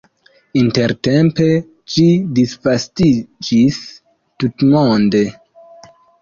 [0.59, 1.49] Intertempe
[1.95, 2.05] ĝi
[2.39, 3.79] disvastiĝis
[4.45, 5.23] tutmonde.